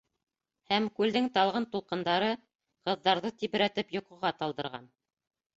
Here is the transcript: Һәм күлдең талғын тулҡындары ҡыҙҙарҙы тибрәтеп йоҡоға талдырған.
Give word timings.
Һәм 0.71 0.87
күлдең 0.99 1.27
талғын 1.35 1.67
тулҡындары 1.75 2.31
ҡыҙҙарҙы 2.89 3.33
тибрәтеп 3.43 3.97
йоҡоға 3.99 4.37
талдырған. 4.41 4.91